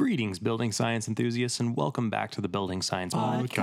Greetings, 0.00 0.38
building 0.38 0.72
science 0.72 1.08
enthusiasts, 1.08 1.60
and 1.60 1.76
welcome 1.76 2.08
back 2.08 2.30
to 2.30 2.40
the 2.40 2.48
Building 2.48 2.80
Science 2.80 3.12
Podcast. 3.12 3.60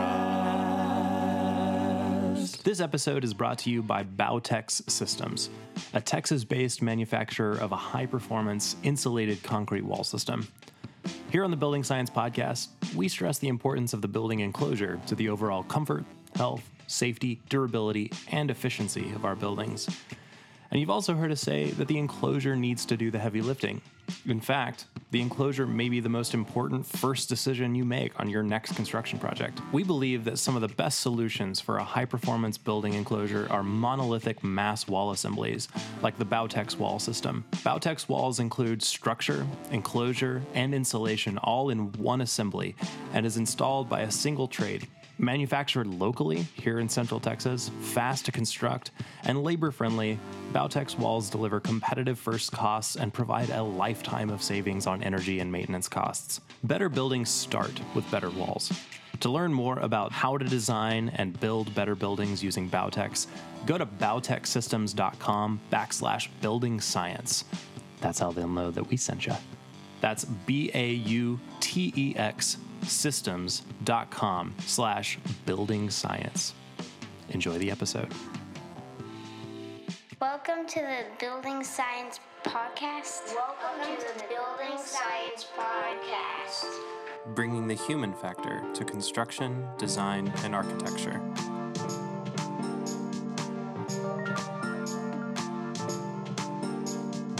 This 2.61 2.79
episode 2.79 3.24
is 3.24 3.33
brought 3.33 3.58
to 3.58 3.71
you 3.71 3.82
by 3.82 4.03
Bautex 4.03 4.87
Systems, 4.87 5.50
a 5.95 6.00
Texas 6.00 6.43
based 6.43 6.83
manufacturer 6.83 7.53
of 7.58 7.71
a 7.71 7.75
high 7.75 8.05
performance 8.05 8.75
insulated 8.84 9.41
concrete 9.41 9.84
wall 9.84 10.04
system. 10.04 10.47
Here 11.32 11.44
on 11.44 11.50
the 11.50 11.58
Building 11.58 11.84
Science 11.84 12.12
Podcast, 12.12 12.68
we 12.96 13.08
stress 13.08 13.40
the 13.40 13.48
importance 13.48 13.94
of 13.94 14.04
the 14.04 14.08
building 14.08 14.42
enclosure 14.42 15.02
to 15.08 15.16
the 15.16 15.30
overall 15.30 15.64
comfort, 15.64 16.06
health, 16.36 16.70
safety, 16.86 17.42
durability, 17.50 18.12
and 18.30 18.52
efficiency 18.52 19.12
of 19.16 19.26
our 19.26 19.36
buildings. 19.36 19.90
And 20.70 20.80
you've 20.80 20.92
also 20.92 21.16
heard 21.16 21.32
us 21.32 21.42
say 21.42 21.72
that 21.72 21.88
the 21.88 21.98
enclosure 21.98 22.56
needs 22.56 22.86
to 22.86 22.96
do 22.96 23.10
the 23.10 23.18
heavy 23.18 23.42
lifting. 23.42 23.82
In 24.28 24.40
fact, 24.40 24.86
the 25.12 25.21
enclosure 25.21 25.66
may 25.66 25.88
be 25.88 26.00
the 26.00 26.10
most 26.10 26.34
important 26.34 26.86
first 26.86 27.30
decision 27.30 27.76
you 27.76 27.86
make 27.86 28.20
on 28.20 28.30
your 28.30 28.44
next 28.44 28.76
construction 28.76 29.18
project. 29.18 29.62
We 29.72 29.84
believe 29.84 30.26
that 30.26 30.38
some 30.38 30.55
of 30.55 30.62
the 30.62 30.68
best 30.68 31.00
solutions 31.00 31.62
for 31.62 31.77
a 31.77 31.84
high 31.84 32.05
performance 32.05 32.58
building 32.58 32.94
enclosure 32.94 33.48
are 33.50 33.64
monolithic 33.64 34.44
mass 34.44 34.88
wall 34.88 35.12
assemblies, 35.12 35.70
like 36.02 36.17
the 36.17 36.26
Bautex 36.26 36.78
wall 36.78 37.00
system. 37.00 37.45
Bautex 37.58 38.09
walls 38.09 38.40
include 38.40 38.84
structure, 38.84 39.48
enclosure, 39.72 40.41
and 40.54 40.76
insulation 40.76 41.38
all 41.38 41.70
in 41.70 41.92
one 41.94 42.22
assembly 42.22 42.76
and 43.14 43.26
is 43.26 43.38
installed 43.38 43.88
by 43.88 44.02
a 44.02 44.12
single 44.12 44.48
trade 44.48 44.88
Manufactured 45.20 45.88
locally 45.88 46.45
here 46.53 46.80
in 46.80 46.88
Central 46.88 47.20
Texas, 47.20 47.71
fast 47.81 48.25
to 48.25 48.31
construct, 48.31 48.91
and 49.23 49.41
labor 49.44 49.71
friendly, 49.71 50.20
Bautex 50.53 50.95
walls 50.98 51.31
deliver 51.31 51.59
competitive 51.59 52.20
first 52.20 52.52
costs 52.52 52.95
and 52.95 53.12
provide 53.12 53.49
a 53.49 53.63
lifetime 53.63 54.30
of 54.30 54.44
savings 54.44 54.85
on 54.85 55.02
energy 55.02 55.39
and 55.39 55.52
maintenance 55.52 55.88
costs. 55.88 56.39
Better 56.63 56.88
buildings 56.88 57.30
start 57.30 57.81
with 57.95 58.09
better 58.11 58.30
walls. 58.30 58.72
To 59.22 59.30
learn 59.30 59.52
more 59.52 59.80
about 59.80 60.11
how 60.11 60.38
to 60.38 60.45
design 60.45 61.09
and 61.16 61.39
build 61.39 61.73
better 61.73 61.95
buildings 61.95 62.44
using 62.44 62.70
Bautex, 62.70 63.25
go 63.66 63.80
to 63.80 63.88
bautexsystems.com 63.88 65.59
backslash 65.72 66.27
building 66.42 66.80
science. 66.80 67.44
That's 68.02 68.20
how 68.20 68.31
they'll 68.31 68.47
know 68.47 68.70
that 68.70 68.88
we 68.88 68.97
sent 68.97 69.25
you. 69.25 69.33
That's 69.99 70.25
B 70.25 70.70
A 70.75 70.92
U 70.92 71.39
T 71.59 71.92
E 71.95 72.14
X 72.16 72.58
systems.com 72.83 74.56
slash 74.66 75.20
building 75.45 75.89
science. 75.89 76.53
Enjoy 77.30 77.58
the 77.58 77.72
episode. 77.72 78.11
Welcome 80.20 80.66
to 80.67 80.80
the 80.80 81.05
Building 81.20 81.64
Science 81.64 82.20
Podcast. 82.44 83.36
Welcome 83.36 83.95
to 83.98 84.14
the 84.17 84.23
Building 84.28 84.78
Science 84.78 85.45
Podcast. 85.55 86.66
Bringing 87.36 87.67
the 87.67 87.75
human 87.75 88.14
factor 88.14 88.64
to 88.73 88.86
construction, 88.86 89.67
design, 89.78 90.33
and 90.44 90.55
architecture. 90.55 91.22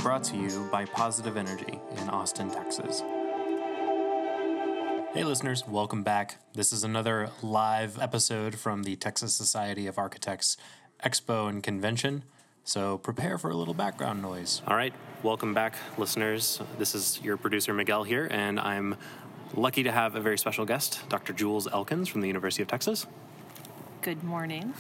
Brought 0.03 0.23
to 0.25 0.38
you 0.38 0.69
by 0.71 0.85
Positive 0.85 1.35
Energy 1.35 1.80
in 1.97 2.09
Austin, 2.09 2.49
Texas. 2.49 3.02
Hey, 5.17 5.23
listeners, 5.23 5.67
welcome 5.67 6.03
back. 6.03 6.37
This 6.53 6.71
is 6.71 6.83
another 6.83 7.31
live 7.41 7.99
episode 7.99 8.53
from 8.53 8.83
the 8.83 8.95
Texas 8.95 9.33
Society 9.33 9.87
of 9.87 9.97
Architects 9.97 10.57
Expo 11.03 11.49
and 11.49 11.63
Convention. 11.63 12.23
So 12.63 12.99
prepare 12.99 13.39
for 13.39 13.49
a 13.49 13.55
little 13.55 13.73
background 13.73 14.21
noise. 14.21 14.61
All 14.67 14.75
right, 14.75 14.93
welcome 15.23 15.55
back, 15.55 15.73
listeners. 15.97 16.61
This 16.77 16.93
is 16.93 17.19
your 17.23 17.35
producer, 17.35 17.73
Miguel, 17.73 18.03
here, 18.03 18.27
and 18.29 18.59
I'm 18.59 18.95
lucky 19.55 19.81
to 19.81 19.91
have 19.91 20.13
a 20.13 20.21
very 20.21 20.37
special 20.37 20.65
guest, 20.65 21.01
Dr. 21.09 21.33
Jules 21.33 21.65
Elkins 21.65 22.07
from 22.07 22.21
the 22.21 22.27
University 22.27 22.61
of 22.61 22.67
Texas. 22.67 23.07
Good 24.01 24.23
morning. 24.23 24.73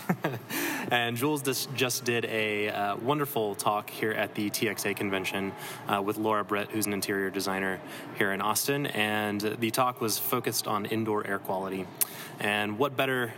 and 0.91 1.17
Jules 1.17 1.41
just, 1.41 2.05
did 2.05 2.25
a 2.25 2.69
uh, 2.69 2.95
wonderful 2.97 3.55
talk 3.55 3.89
here 3.89 4.11
at 4.11 4.35
the 4.35 4.49
TXA 4.49 4.95
convention 4.95 5.51
uh, 5.87 6.01
with 6.01 6.17
Laura 6.17 6.45
Brett, 6.45 6.69
who's 6.71 6.85
an 6.85 6.93
interior 6.93 7.29
designer 7.29 7.81
here 8.17 8.31
in 8.31 8.41
Austin. 8.41 8.85
And 8.87 9.41
the 9.41 9.71
talk 9.71 9.99
was 9.99 10.17
focused 10.17 10.67
on 10.67 10.85
indoor 10.85 11.25
air 11.25 11.39
quality. 11.39 11.87
And 12.39 12.77
what 12.77 12.95
better 12.95 13.33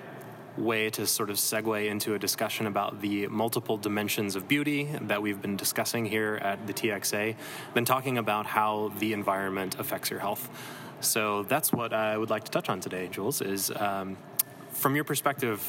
way 0.57 0.89
to 0.91 1.07
sort 1.07 1.29
of 1.29 1.37
segue 1.37 1.89
into 1.89 2.13
a 2.13 2.19
discussion 2.19 2.67
about 2.67 3.01
the 3.01 3.27
multiple 3.27 3.77
dimensions 3.77 4.35
of 4.35 4.47
beauty 4.47 4.89
that 5.01 5.21
we've 5.21 5.41
been 5.41 5.55
discussing 5.55 6.05
here 6.05 6.35
at 6.43 6.67
the 6.67 6.73
TXA, 6.73 7.35
than 7.73 7.85
talking 7.85 8.17
about 8.17 8.45
how 8.45 8.91
the 8.99 9.13
environment 9.13 9.79
affects 9.79 10.09
your 10.09 10.19
health. 10.19 10.49
So 11.01 11.43
that's 11.43 11.71
what 11.71 11.93
I 11.93 12.17
would 12.17 12.29
like 12.29 12.43
to 12.43 12.51
touch 12.51 12.69
on 12.69 12.81
today, 12.81 13.07
Jules, 13.07 13.41
is 13.41 13.71
um, 13.71 14.17
from 14.79 14.95
your 14.95 15.03
perspective, 15.03 15.61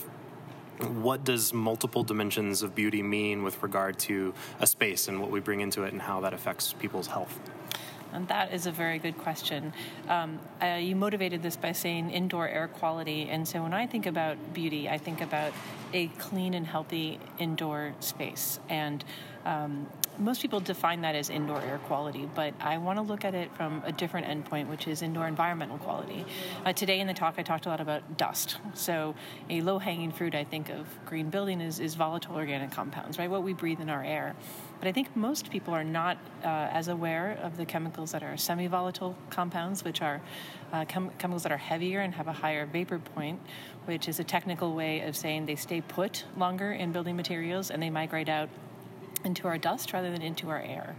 what 0.79 1.25
does 1.25 1.53
multiple 1.53 2.05
dimensions 2.05 2.63
of 2.63 2.75
beauty 2.75 3.03
mean 3.03 3.43
with 3.43 3.63
regard 3.63 3.99
to 3.99 4.33
a 4.61 4.67
space 4.67 5.09
and 5.09 5.21
what 5.21 5.31
we 5.31 5.41
bring 5.41 5.61
into 5.61 5.83
it 5.83 5.93
and 5.93 6.01
how 6.01 6.21
that 6.21 6.33
affects 6.33 6.73
people's 6.73 7.09
health? 7.09 7.39
And 8.13 8.27
that 8.29 8.53
is 8.53 8.67
a 8.67 8.73
very 8.73 8.99
good 8.99 9.19
question. 9.19 9.73
Um, 10.09 10.39
uh, 10.63 10.79
you 10.81 10.97
motivated 10.97 11.43
this 11.43 11.57
by 11.57 11.73
saying 11.73 12.11
indoor 12.11 12.49
air 12.49 12.69
quality. 12.69 13.29
And 13.29 13.47
so 13.47 13.63
when 13.63 13.75
I 13.75 13.87
think 13.87 14.07
about 14.07 14.55
beauty, 14.55 14.89
I 14.89 14.99
think 14.99 15.21
about 15.21 15.53
a 15.93 16.07
clean 16.19 16.55
and 16.55 16.67
healthy 16.67 17.19
indoor 17.39 17.95
space. 18.01 18.59
And 18.69 19.05
um, 19.45 19.87
most 20.21 20.43
people 20.43 20.61
define 20.61 21.01
that 21.01 21.15
as 21.15 21.31
indoor 21.31 21.61
air 21.63 21.79
quality, 21.79 22.29
but 22.35 22.55
I 22.61 22.79
want 22.79 22.99
to 22.99 23.03
look 23.03 23.25
at 23.25 23.35
it 23.35 23.55
from 23.57 23.83
a 23.87 23.93
different 23.93 24.27
endpoint, 24.27 24.69
which 24.69 24.87
is 24.87 25.03
indoor 25.03 25.27
environmental 25.27 25.79
quality. 25.79 26.27
Uh, 26.65 26.73
today 26.73 27.01
in 27.01 27.07
the 27.07 27.15
talk, 27.15 27.35
I 27.39 27.43
talked 27.43 27.67
a 27.67 27.71
lot 27.71 27.81
about 27.81 28.19
dust. 28.19 28.59
So, 28.75 29.15
a 29.49 29.63
low 29.63 29.79
hanging 29.79 30.13
fruit, 30.13 30.35
I 30.35 30.45
think, 30.45 30.69
of 30.69 30.87
green 31.07 31.31
building 31.31 31.61
is, 31.61 31.81
is 31.81 31.95
volatile 31.95 32.37
organic 32.37 32.71
compounds, 32.71 33.19
right? 33.19 33.31
What 33.31 33.43
we 33.43 33.55
breathe 33.55 33.81
in 33.81 33.89
our 33.89 34.05
air. 34.05 34.37
But 34.79 34.89
I 34.89 34.93
think 34.93 35.15
most 35.15 35.51
people 35.51 35.75
are 35.75 35.85
not 35.85 36.17
uh, 36.43 36.47
as 36.47 36.89
aware 36.89 37.39
of 37.43 37.57
the 37.57 37.67
chemicals 37.67 38.13
that 38.13 38.23
are 38.23 38.37
semi 38.37 38.67
volatile 38.67 39.17
compounds, 39.29 39.85
which 39.85 40.01
are 40.01 40.21
uh, 40.73 40.85
chem- 40.87 41.11
chemicals 41.19 41.43
that 41.43 41.53
are 41.53 41.59
heavier 41.59 42.01
and 42.01 42.15
have 42.15 42.29
a 42.29 42.33
higher 42.33 42.65
vapor 42.67 42.99
point, 42.99 43.41
which 43.85 44.09
is 44.09 44.21
a 44.21 44.25
technical 44.25 44.75
way 44.75 45.01
of 45.01 45.17
saying 45.17 45.47
they 45.47 45.57
stay 45.57 45.81
put 45.81 46.25
longer 46.37 46.73
in 46.73 46.93
building 46.93 47.17
materials 47.17 47.71
and 47.71 47.83
they 47.83 47.91
migrate 47.91 48.29
out 48.29 48.49
into 49.25 49.47
our 49.49 49.59
dust 49.59 49.93
rather 49.93 50.11
than 50.11 50.23
into 50.23 50.49
our 50.49 50.61
air. 50.61 50.97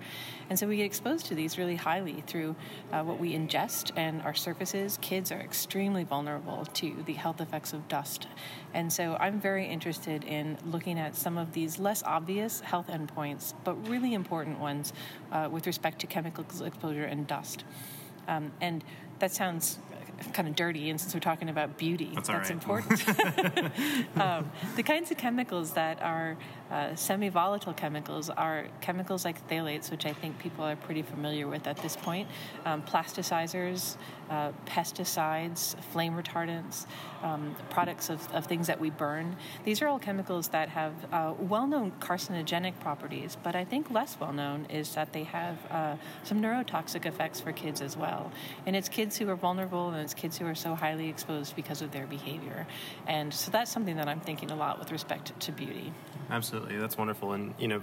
And 0.50 0.60
so 0.60 0.68
we 0.68 0.78
get 0.78 0.86
exposed 0.86 1.28
to 1.28 1.36
these 1.36 1.58
really 1.58 1.76
highly 1.76 2.24
through 2.28 2.56
uh, 2.92 3.04
what 3.04 3.20
we 3.20 3.34
ingest 3.34 3.92
and 3.96 4.22
our 4.22 4.34
surfaces. 4.34 4.98
Kids 5.02 5.32
are 5.32 5.40
extremely 5.40 6.04
vulnerable 6.04 6.66
to 6.74 7.04
the 7.06 7.14
health 7.14 7.42
effects 7.42 7.74
of 7.74 7.88
dust. 7.88 8.28
And 8.74 8.92
so 8.92 9.16
I'm 9.20 9.40
very 9.40 9.66
interested 9.66 10.24
in 10.24 10.58
looking 10.66 11.00
at 11.00 11.16
some 11.16 11.38
of 11.38 11.54
these 11.54 11.80
less 11.80 12.04
obvious 12.04 12.60
health 12.60 12.88
endpoints, 12.88 13.54
but 13.64 13.88
really 13.88 14.14
important 14.14 14.60
ones 14.60 14.94
uh, 15.32 15.50
with 15.52 15.68
respect 15.68 16.00
to 16.00 16.08
chemical 16.08 16.46
exposure 16.66 17.06
and 17.06 17.28
dust. 17.28 17.64
Um, 18.28 18.52
and 18.62 18.84
that 19.20 19.32
sounds 19.32 19.80
kind 20.34 20.48
of 20.48 20.56
dirty, 20.56 20.90
and 20.90 21.00
since 21.00 21.14
we're 21.14 21.20
talking 21.20 21.50
about 21.50 21.78
beauty, 21.78 22.12
that's, 22.14 22.28
that's 22.28 22.50
right. 22.50 22.52
important. 22.52 23.08
um, 24.18 24.52
the 24.76 24.84
kinds 24.84 25.12
of 25.12 25.18
chemicals 25.18 25.72
that 25.74 26.02
are 26.02 26.38
uh, 26.72 26.96
semi 26.96 27.30
volatile 27.30 27.74
chemicals 27.74 28.30
are 28.30 28.68
chemicals 28.80 29.26
like 29.26 29.46
phthalates, 29.48 29.92
which 29.92 30.06
I 30.06 30.14
think 30.14 30.40
people 30.40 30.64
are 30.64 30.76
pretty 30.76 31.02
familiar 31.02 31.48
with 31.48 31.68
at 31.68 31.78
this 31.78 31.98
point, 31.98 32.30
um, 32.66 32.82
plasticizers, 32.84 33.98
uh, 34.30 34.52
pesticides, 34.66 35.76
flame 35.92 36.14
retardants, 36.14 36.86
um, 37.22 37.56
products 37.70 38.10
of, 38.10 38.26
of, 38.34 38.46
things 38.46 38.68
that 38.68 38.80
we 38.80 38.90
burn. 38.90 39.36
These 39.66 39.82
are 39.82 39.88
all 39.88 40.00
chemicals 40.00 40.48
that 40.50 40.70
have 40.70 40.94
uh, 41.12 41.34
well 41.38 41.68
known 41.68 41.92
carcinogenic 42.00 42.80
properties, 42.80 43.38
but 43.44 43.56
I 43.56 43.66
think 43.66 43.92
less 43.92 44.18
well 44.20 44.32
known 44.32 44.66
is 44.70 44.96
that 44.96 45.12
they 45.12 45.24
have 45.26 45.58
uh, 45.70 45.96
some 46.24 46.42
neurotoxic 46.42 47.06
effects 47.06 47.42
for 47.42 47.52
kids 47.52 47.82
as 47.82 47.98
well. 47.98 48.32
And 48.66 48.76
it's 48.76 48.88
kids 48.88 49.18
who 49.18 49.30
are 49.30 49.36
vulnerable 49.36 49.90
and 49.90 50.02
kids 50.14 50.38
who 50.38 50.46
are 50.46 50.56
so 50.56 50.76
highly 50.76 51.10
exposed 51.10 51.56
because 51.56 51.82
of 51.82 51.92
their 51.92 52.08
behavior. 52.08 52.68
And 53.08 53.34
so 53.34 53.52
that's 53.52 53.72
something 53.72 53.96
that 53.98 54.08
I'm 54.08 54.20
thinking 54.20 54.52
a 54.52 54.56
lot 54.56 54.80
with 54.80 54.92
respect 54.92 55.40
to 55.40 55.52
beauty. 55.52 55.94
Absolutely, 56.30 56.78
that's 56.78 56.98
wonderful. 56.98 57.34
And 57.34 57.54
you 57.60 57.68
know, 57.68 57.82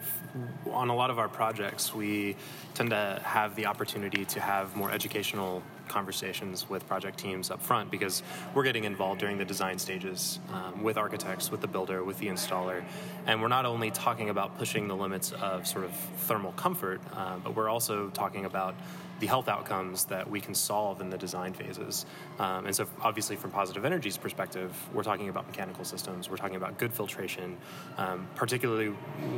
on 0.70 0.88
a 0.88 0.94
lot 0.94 1.10
of 1.10 1.18
our 1.18 1.28
projects, 1.28 1.94
we 1.94 2.36
tend 2.74 2.90
to 2.90 3.20
have 3.22 3.54
the 3.56 3.66
opportunity 3.66 4.24
to 4.24 4.40
have 4.40 4.74
more 4.74 4.90
educational 4.90 5.62
conversations 5.88 6.68
with 6.68 6.86
project 6.86 7.18
teams 7.18 7.50
up 7.50 7.62
front 7.62 7.90
because 7.90 8.22
we're 8.54 8.62
getting 8.62 8.84
involved 8.84 9.20
during 9.20 9.38
the 9.38 9.44
design 9.44 9.78
stages 9.78 10.38
um, 10.52 10.82
with 10.82 10.96
architects, 10.96 11.50
with 11.50 11.60
the 11.60 11.66
builder, 11.66 12.04
with 12.04 12.18
the 12.18 12.26
installer, 12.26 12.84
and 13.26 13.42
we're 13.42 13.48
not 13.48 13.66
only 13.66 13.90
talking 13.90 14.30
about 14.30 14.56
pushing 14.58 14.86
the 14.88 14.96
limits 14.96 15.32
of 15.32 15.66
sort 15.66 15.84
of 15.84 15.92
thermal 15.92 16.52
comfort, 16.52 17.00
uh, 17.14 17.36
but 17.38 17.56
we're 17.56 17.68
also 17.68 18.08
talking 18.10 18.44
about 18.44 18.74
the 19.20 19.26
health 19.26 19.48
outcomes 19.48 20.04
that 20.06 20.30
we 20.30 20.40
can 20.40 20.54
solve 20.54 21.00
in 21.00 21.10
the 21.10 21.18
design 21.18 21.52
phases. 21.52 22.06
Um, 22.38 22.66
and 22.66 22.74
so, 22.74 22.86
obviously, 23.00 23.36
from 23.36 23.50
positive 23.50 23.84
energy's 23.84 24.16
perspective, 24.16 24.74
we're 24.92 25.02
talking 25.02 25.28
about 25.28 25.46
mechanical 25.46 25.84
systems, 25.84 26.30
we're 26.30 26.36
talking 26.36 26.56
about 26.56 26.78
good 26.78 26.92
filtration, 26.92 27.56
um, 27.96 28.28
particularly 28.34 28.88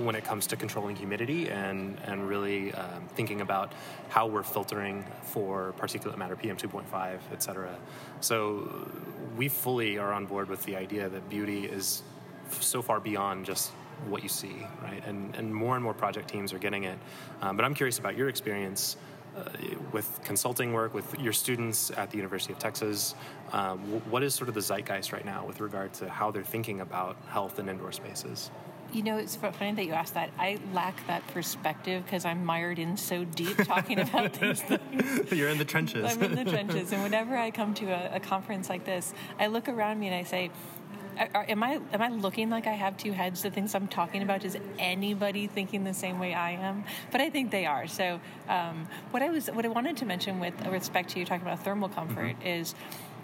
when 0.04 0.14
it 0.14 0.24
comes 0.24 0.48
to 0.48 0.56
controlling 0.56 0.96
humidity 0.96 1.48
and, 1.48 1.98
and 2.04 2.28
really 2.28 2.72
um, 2.72 3.08
thinking 3.14 3.40
about 3.40 3.72
how 4.08 4.26
we're 4.26 4.42
filtering 4.42 5.04
for 5.22 5.74
particulate 5.78 6.18
matter, 6.18 6.36
PM2.5, 6.36 7.18
et 7.32 7.42
cetera. 7.42 7.74
So, 8.20 8.88
we 9.36 9.48
fully 9.48 9.98
are 9.98 10.12
on 10.12 10.26
board 10.26 10.48
with 10.48 10.62
the 10.64 10.76
idea 10.76 11.08
that 11.08 11.28
beauty 11.30 11.64
is 11.64 12.02
so 12.50 12.82
far 12.82 13.00
beyond 13.00 13.46
just 13.46 13.70
what 14.08 14.22
you 14.22 14.28
see, 14.28 14.66
right? 14.82 15.02
And, 15.06 15.34
and 15.36 15.54
more 15.54 15.74
and 15.74 15.84
more 15.84 15.94
project 15.94 16.28
teams 16.28 16.52
are 16.52 16.58
getting 16.58 16.84
it. 16.84 16.98
Um, 17.42 17.56
but 17.56 17.64
I'm 17.64 17.74
curious 17.74 17.98
about 17.98 18.16
your 18.16 18.28
experience 18.28 18.96
with 19.92 20.20
consulting 20.24 20.72
work 20.72 20.94
with 20.94 21.18
your 21.18 21.32
students 21.32 21.90
at 21.96 22.10
the 22.10 22.16
University 22.16 22.52
of 22.52 22.58
Texas. 22.58 23.14
Um, 23.52 23.78
what 24.10 24.22
is 24.22 24.34
sort 24.34 24.48
of 24.48 24.54
the 24.54 24.60
zeitgeist 24.60 25.12
right 25.12 25.24
now 25.24 25.44
with 25.46 25.60
regard 25.60 25.92
to 25.94 26.08
how 26.08 26.30
they're 26.30 26.42
thinking 26.42 26.80
about 26.80 27.16
health 27.28 27.58
and 27.58 27.68
indoor 27.68 27.92
spaces? 27.92 28.50
You 28.92 29.04
know, 29.04 29.18
it's 29.18 29.36
funny 29.36 29.72
that 29.72 29.84
you 29.84 29.92
asked 29.92 30.14
that. 30.14 30.30
I 30.36 30.58
lack 30.72 31.06
that 31.06 31.24
perspective 31.28 32.04
because 32.04 32.24
I'm 32.24 32.44
mired 32.44 32.80
in 32.80 32.96
so 32.96 33.24
deep 33.24 33.56
talking 33.58 34.00
about 34.08 34.32
these 34.34 34.62
things. 34.62 35.30
You're 35.32 35.48
in 35.48 35.58
the 35.58 35.64
trenches. 35.64 36.04
I'm 36.04 36.22
in 36.22 36.34
the 36.34 36.44
trenches. 36.44 36.92
And 36.92 37.02
whenever 37.02 37.36
I 37.36 37.52
come 37.52 37.72
to 37.74 37.86
a, 37.86 38.16
a 38.16 38.20
conference 38.20 38.68
like 38.68 38.84
this, 38.84 39.14
I 39.38 39.46
look 39.46 39.68
around 39.68 40.00
me 40.00 40.08
and 40.08 40.16
I 40.16 40.24
say, 40.24 40.50
are, 41.34 41.44
am 41.48 41.62
I 41.62 41.80
am 41.92 42.02
I 42.02 42.08
looking 42.08 42.50
like 42.50 42.66
I 42.66 42.72
have 42.72 42.96
two 42.96 43.12
heads? 43.12 43.42
The 43.42 43.50
things 43.50 43.74
I'm 43.74 43.88
talking 43.88 44.22
about 44.22 44.44
is 44.44 44.56
anybody 44.78 45.46
thinking 45.46 45.84
the 45.84 45.94
same 45.94 46.18
way 46.18 46.34
I 46.34 46.52
am? 46.52 46.84
But 47.10 47.20
I 47.20 47.30
think 47.30 47.50
they 47.50 47.66
are. 47.66 47.86
So 47.86 48.20
um, 48.48 48.88
what 49.10 49.22
I 49.22 49.30
was 49.30 49.48
what 49.48 49.64
I 49.64 49.68
wanted 49.68 49.96
to 49.98 50.06
mention 50.06 50.40
with 50.40 50.54
respect 50.66 51.10
to 51.10 51.18
you 51.18 51.24
talking 51.24 51.46
about 51.46 51.62
thermal 51.64 51.88
comfort 51.88 52.36
mm-hmm. 52.38 52.46
is 52.46 52.74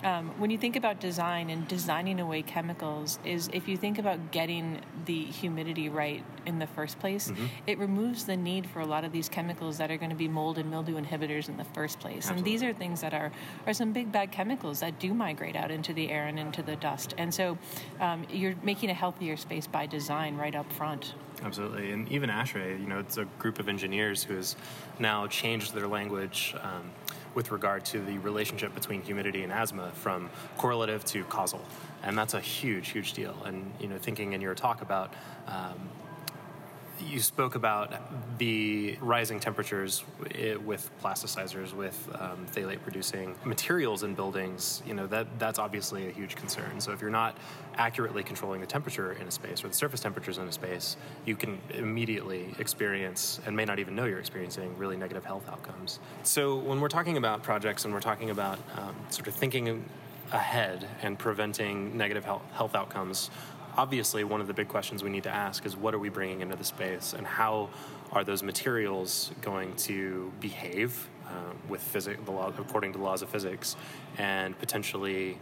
um, 0.04 0.28
when 0.38 0.50
you 0.50 0.58
think 0.58 0.76
about 0.76 1.00
design 1.00 1.50
and 1.50 1.66
designing 1.68 2.20
away 2.20 2.42
chemicals 2.42 3.18
is 3.24 3.48
if 3.52 3.68
you 3.68 3.76
think 3.76 3.98
about 3.98 4.32
getting 4.32 4.80
the 5.04 5.24
humidity 5.24 5.88
right 5.88 6.22
in 6.44 6.58
the 6.58 6.66
first 6.66 6.98
place 6.98 7.28
mm-hmm. 7.30 7.46
it 7.66 7.78
removes 7.78 8.24
the 8.24 8.36
need 8.36 8.68
for 8.68 8.80
a 8.80 8.86
lot 8.86 9.04
of 9.04 9.12
these 9.12 9.28
chemicals 9.28 9.78
that 9.78 9.90
are 9.90 9.96
going 9.96 10.10
to 10.10 10.16
be 10.16 10.28
mold 10.28 10.58
and 10.58 10.70
mildew 10.70 11.00
inhibitors 11.00 11.48
in 11.48 11.56
the 11.56 11.64
first 11.64 11.98
place 11.98 12.28
Absolutely. 12.28 12.38
and 12.38 12.46
these 12.46 12.62
are 12.62 12.72
things 12.72 13.00
that 13.00 13.14
are 13.14 13.32
are 13.66 13.72
some 13.72 13.92
big 13.92 14.12
bad 14.12 14.30
chemicals 14.30 14.80
that 14.80 14.98
do 14.98 15.14
migrate 15.14 15.56
out 15.56 15.70
into 15.70 15.92
the 15.92 16.10
air 16.10 16.26
and 16.26 16.38
into 16.38 16.62
the 16.62 16.76
dust 16.76 17.14
and 17.18 17.32
so 17.32 17.58
um, 18.00 18.24
you're 18.30 18.54
making 18.62 18.90
a 18.90 18.94
healthier 18.94 19.36
space 19.36 19.66
by 19.66 19.86
design 19.86 20.36
right 20.36 20.54
up 20.54 20.70
front 20.72 21.14
Absolutely, 21.42 21.90
and 21.90 22.10
even 22.10 22.30
ASHRAE, 22.30 22.80
you 22.80 22.86
know, 22.86 22.98
it's 22.98 23.18
a 23.18 23.26
group 23.38 23.58
of 23.58 23.68
engineers 23.68 24.24
who 24.24 24.34
has 24.36 24.56
now 24.98 25.26
changed 25.26 25.74
their 25.74 25.86
language 25.86 26.54
um, 26.62 26.90
with 27.36 27.52
regard 27.52 27.84
to 27.84 28.00
the 28.00 28.18
relationship 28.18 28.74
between 28.74 29.02
humidity 29.02 29.44
and 29.44 29.52
asthma 29.52 29.92
from 29.92 30.28
correlative 30.56 31.04
to 31.04 31.22
causal. 31.24 31.60
And 32.02 32.16
that's 32.16 32.34
a 32.34 32.40
huge, 32.40 32.88
huge 32.88 33.12
deal. 33.12 33.36
And, 33.44 33.70
you 33.78 33.88
know, 33.88 33.98
thinking 33.98 34.32
in 34.32 34.40
your 34.40 34.54
talk 34.54 34.80
about 34.80 35.12
um, 35.46 35.78
you 37.00 37.20
spoke 37.20 37.54
about 37.54 37.92
the 38.38 38.96
rising 39.00 39.40
temperatures 39.40 40.04
with 40.64 40.90
plasticizers, 41.02 41.72
with 41.72 42.08
um, 42.18 42.46
phthalate 42.52 42.82
producing 42.82 43.34
materials 43.44 44.02
in 44.02 44.14
buildings. 44.14 44.82
You 44.86 44.94
know 44.94 45.06
that 45.08 45.26
that's 45.38 45.58
obviously 45.58 46.08
a 46.08 46.10
huge 46.10 46.36
concern. 46.36 46.80
So 46.80 46.92
if 46.92 47.00
you're 47.00 47.10
not 47.10 47.36
accurately 47.76 48.22
controlling 48.22 48.60
the 48.60 48.66
temperature 48.66 49.12
in 49.12 49.26
a 49.26 49.30
space 49.30 49.62
or 49.64 49.68
the 49.68 49.74
surface 49.74 50.00
temperatures 50.00 50.38
in 50.38 50.48
a 50.48 50.52
space, 50.52 50.96
you 51.24 51.36
can 51.36 51.58
immediately 51.74 52.54
experience 52.58 53.40
and 53.46 53.56
may 53.56 53.64
not 53.64 53.78
even 53.78 53.94
know 53.94 54.04
you're 54.04 54.18
experiencing 54.18 54.76
really 54.78 54.96
negative 54.96 55.24
health 55.24 55.48
outcomes. 55.48 56.00
So 56.22 56.56
when 56.56 56.80
we're 56.80 56.88
talking 56.88 57.16
about 57.16 57.42
projects 57.42 57.84
and 57.84 57.92
we're 57.92 58.00
talking 58.00 58.30
about 58.30 58.58
um, 58.76 58.94
sort 59.10 59.28
of 59.28 59.34
thinking 59.34 59.84
ahead 60.32 60.88
and 61.02 61.18
preventing 61.18 61.96
negative 61.96 62.24
health, 62.24 62.42
health 62.52 62.74
outcomes 62.74 63.30
obviously 63.76 64.24
one 64.24 64.40
of 64.40 64.46
the 64.46 64.54
big 64.54 64.68
questions 64.68 65.02
we 65.02 65.10
need 65.10 65.24
to 65.24 65.30
ask 65.30 65.66
is 65.66 65.76
what 65.76 65.94
are 65.94 65.98
we 65.98 66.08
bringing 66.08 66.40
into 66.40 66.56
the 66.56 66.64
space 66.64 67.12
and 67.12 67.26
how 67.26 67.68
are 68.12 68.24
those 68.24 68.42
materials 68.42 69.30
going 69.42 69.74
to 69.76 70.32
behave 70.40 71.08
uh, 71.26 71.52
with 71.68 71.82
physics, 71.82 72.20
law, 72.28 72.52
according 72.58 72.92
to 72.92 72.98
the 72.98 73.04
laws 73.04 73.22
of 73.22 73.28
physics, 73.28 73.76
and 74.16 74.56
potentially, 74.58 75.36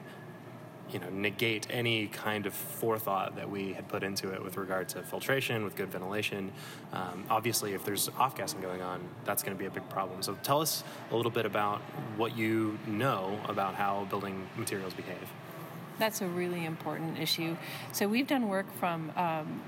you 0.91 0.99
know, 0.99 1.09
negate 1.11 1.67
any 1.71 2.07
kind 2.07 2.47
of 2.47 2.55
forethought 2.55 3.37
that 3.37 3.49
we 3.49 3.75
had 3.75 3.87
put 3.89 4.03
into 4.03 4.33
it 4.33 4.43
with 4.43 4.57
regard 4.57 4.89
to 4.89 5.03
filtration, 5.03 5.63
with 5.63 5.77
good 5.77 5.91
ventilation. 5.91 6.51
Um, 6.93 7.25
obviously, 7.29 7.75
if 7.75 7.85
there's 7.85 8.09
off 8.19 8.35
gassing 8.35 8.63
going 8.63 8.81
on, 8.81 9.01
that's 9.25 9.43
going 9.43 9.55
to 9.55 9.59
be 9.59 9.67
a 9.67 9.71
big 9.71 9.89
problem. 9.91 10.23
So, 10.23 10.37
tell 10.43 10.63
us 10.63 10.83
a 11.11 11.17
little 11.17 11.33
bit 11.33 11.45
about 11.45 11.81
what 12.17 12.37
you 12.37 12.79
know 12.87 13.39
about 13.47 13.75
how 13.75 14.07
building 14.09 14.47
materials 14.57 14.95
behave. 14.95 15.29
That's 15.99 16.21
a 16.21 16.27
really 16.27 16.65
important 16.65 17.19
issue. 17.19 17.57
So 17.93 18.09
we've 18.09 18.27
done 18.27 18.49
work 18.49 18.67
from 18.79 19.13
um, 19.17 19.63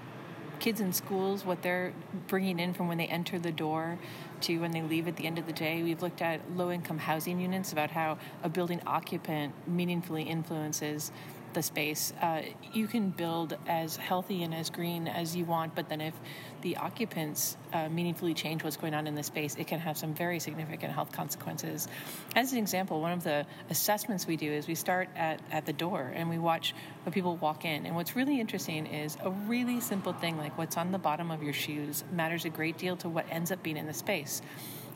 kids 0.58 0.81
in 0.81 0.93
schools, 0.93 1.44
what 1.44 1.62
they're 1.62 1.93
bringing 2.28 2.58
in 2.58 2.75
from 2.75 2.88
when 2.88 2.99
they 2.99 3.06
enter 3.06 3.38
the 3.38 3.52
door 3.52 3.99
to 4.43 4.58
when 4.58 4.73
they 4.73 4.82
leave 4.82 5.06
at 5.06 5.17
the 5.17 5.26
end 5.26 5.38
of 5.38 5.46
the 5.46 5.52
day. 5.52 5.82
We've 5.82 6.02
looked 6.02 6.23
at 6.23 6.40
low 6.56 6.70
income 6.70 6.99
housing 6.99 7.40
units, 7.40 7.73
about 7.73 7.90
how 7.90 8.19
a 8.43 8.49
building 8.49 8.81
occupant 8.87 9.55
meaningfully 9.69 10.25
influences 10.25 11.12
the 11.56 11.62
space. 11.62 12.12
Uh, 12.23 12.43
you 12.73 12.87
can 12.87 13.11
build 13.11 13.56
as 13.67 13.97
healthy 13.97 14.44
and 14.44 14.55
as 14.55 14.70
green 14.70 15.08
as 15.08 15.35
you 15.35 15.44
want, 15.47 15.75
but 15.75 15.88
then 15.88 16.03
if 16.03 16.14
the 16.61 16.76
occupants 16.76 17.56
uh, 17.73 17.88
meaningfully 17.88 18.35
change 18.35 18.62
what's 18.62 18.76
going 18.76 18.93
on 18.93 19.06
in 19.06 19.14
the 19.14 19.23
space, 19.23 19.56
it 19.56 19.67
can 19.67 19.81
have 19.81 19.97
some 19.97 20.14
very 20.14 20.38
significant 20.38 20.93
health 20.93 21.12
consequences. 21.12 21.88
As 22.35 22.53
an 22.53 22.58
example, 22.58 23.00
one 23.00 23.12
of 23.12 23.25
the 23.25 23.47
assessments 23.70 24.26
we 24.26 24.37
do 24.37 24.53
is 24.53 24.69
we 24.69 24.75
start 24.75 25.08
at, 25.17 25.41
at 25.50 25.64
the 25.64 25.73
door 25.73 26.12
and 26.14 26.29
we 26.29 26.38
watch 26.38 26.75
when 27.05 27.12
people 27.12 27.37
walk 27.38 27.64
in. 27.64 27.87
And 27.87 27.97
what's 27.97 28.14
really 28.14 28.38
interesting 28.38 28.87
is 28.87 29.17
a 29.23 29.31
really 29.31 29.81
simple 29.81 30.12
thing 30.12 30.37
like 30.37 30.56
what's 30.58 30.76
on 30.76 30.93
the 30.93 30.99
bottom 30.99 31.31
of 31.31 31.43
your 31.43 31.55
shoes 31.55 32.05
matters 32.12 32.44
a 32.44 32.50
great 32.50 32.76
deal 32.76 32.97
to 32.99 33.08
what 33.08 33.25
ends 33.31 33.50
up 33.50 33.62
being 33.62 33.79
in 33.79 33.87
the 33.87 33.94
space. 33.94 34.43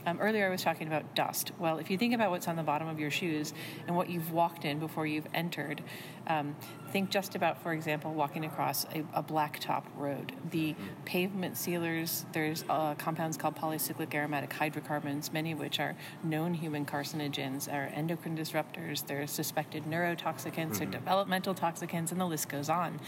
Um, 0.07 0.19
earlier, 0.21 0.47
I 0.47 0.51
was 0.51 0.63
talking 0.63 0.87
about 0.87 1.15
dust. 1.15 1.53
Well, 1.59 1.79
if 1.79 1.91
you 1.91 1.99
think 1.99 2.15
about 2.15 2.31
what's 2.31 2.49
on 2.49 2.57
the 2.57 2.63
bottom 2.63 2.89
of 2.89 2.99
your 2.99 3.11
shoes 3.11 3.53
and 3.87 3.95
what 3.95 4.09
you've 4.09 4.33
walked 4.33 4.65
in 4.65 4.79
before 4.79 5.07
you've 5.07 5.27
entered, 5.35 5.83
um, 6.27 6.57
think 6.91 7.11
just 7.11 7.35
about, 7.35 7.63
for 7.63 7.73
example, 7.73 8.13
walking 8.13 8.45
across 8.45 8.85
a, 8.95 9.05
a 9.15 9.23
blacktop 9.23 9.85
road. 9.97 10.33
The 10.51 10.75
pavement 11.05 11.57
sealers, 11.57 12.25
there's 12.33 12.65
uh, 12.69 12.95
compounds 12.95 13.37
called 13.37 13.57
polycyclic 13.57 14.15
aromatic 14.15 14.53
hydrocarbons, 14.53 15.33
many 15.33 15.53
of 15.53 15.59
which 15.59 15.81
are 15.81 15.95
known 16.23 16.55
human 16.55 16.85
carcinogens, 16.85 17.73
are 17.73 17.87
endocrine 17.95 18.37
disruptors, 18.37 19.07
they're 19.07 19.27
suspected 19.27 19.85
neurotoxicants, 19.85 20.75
mm-hmm. 20.75 20.83
or 20.83 20.87
developmental 20.87 21.55
toxicants, 21.55 22.11
and 22.13 22.21
the 22.21 22.27
list 22.27 22.49
goes 22.49 22.69
on 22.69 23.01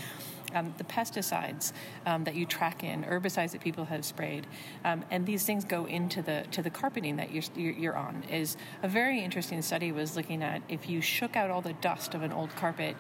um, 0.55 0.75
the 0.79 0.85
pesticides 0.85 1.73
um, 2.07 2.25
that 2.25 2.35
you 2.35 2.47
track 2.47 2.85
in, 2.85 3.05
herbicides 3.05 3.53
that 3.53 3.61
people 3.61 3.85
have 3.87 4.05
sprayed, 4.05 4.47
um, 4.85 5.05
and 5.11 5.27
these 5.27 5.45
things 5.45 5.65
go 5.65 5.87
into 5.87 6.23
the 6.23 6.45
to 6.51 6.63
the 6.63 6.71
carpeting 6.71 7.17
that 7.17 7.33
you're, 7.33 7.45
you're 7.57 7.97
on. 7.97 8.25
Is 8.31 8.57
a 8.83 8.89
very 8.89 9.21
interesting 9.21 9.63
study 9.63 9.93
was 9.93 10.17
looking 10.17 10.43
at 10.43 10.63
if 10.69 10.89
you 10.89 11.01
shook 11.01 11.37
out 11.37 11.51
all 11.51 11.61
the 11.61 11.73
dust 11.75 12.15
of 12.15 12.23
an 12.23 12.33
old 12.33 12.55
carpet 12.57 12.97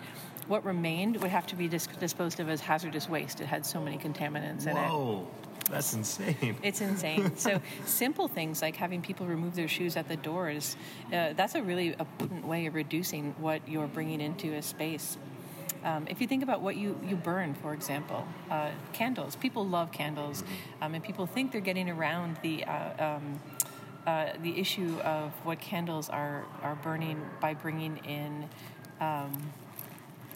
what 0.48 0.64
remained 0.72 1.16
would 1.18 1.30
have 1.30 1.46
to 1.48 1.56
be 1.56 1.68
dis- 1.68 1.86
disposed 2.00 2.40
of 2.40 2.48
as 2.48 2.60
hazardous 2.60 3.08
waste. 3.08 3.40
It 3.40 3.46
had 3.46 3.64
so 3.64 3.80
many 3.80 3.98
contaminants 3.98 4.64
Whoa. 4.64 4.70
in 4.70 4.76
it. 4.76 4.88
Whoa, 4.88 5.28
that's 5.70 5.92
insane. 5.94 6.56
It's 6.62 6.80
insane. 6.80 7.36
so 7.48 7.60
simple 7.84 8.28
things 8.28 8.62
like 8.62 8.76
having 8.76 9.02
people 9.02 9.26
remove 9.26 9.54
their 9.54 9.68
shoes 9.68 9.96
at 9.96 10.08
the 10.08 10.16
doors, 10.16 10.76
uh, 11.12 11.34
that's 11.34 11.54
a 11.54 11.62
really 11.62 11.94
a 11.98 12.04
potent 12.04 12.46
way 12.46 12.66
of 12.66 12.74
reducing 12.74 13.34
what 13.38 13.66
you're 13.68 13.86
bringing 13.86 14.20
into 14.20 14.54
a 14.54 14.62
space. 14.62 15.18
Um, 15.84 16.06
if 16.08 16.20
you 16.20 16.28
think 16.28 16.42
about 16.42 16.62
what 16.62 16.76
you, 16.76 16.98
you 17.04 17.16
burn, 17.16 17.54
for 17.54 17.74
example, 17.74 18.26
uh, 18.50 18.70
candles. 18.92 19.34
People 19.36 19.66
love 19.66 19.90
candles, 19.90 20.42
mm-hmm. 20.42 20.84
um, 20.84 20.94
and 20.94 21.02
people 21.02 21.26
think 21.26 21.52
they're 21.52 21.60
getting 21.60 21.90
around 21.90 22.38
the 22.42 22.64
uh, 22.64 23.16
um, 23.16 23.40
uh, 24.06 24.26
the 24.42 24.58
issue 24.58 24.98
of 25.04 25.32
what 25.44 25.60
candles 25.60 26.08
are 26.08 26.44
are 26.62 26.76
burning 26.76 27.20
by 27.40 27.54
bringing 27.54 27.96
in 27.98 28.48
um, 29.00 29.32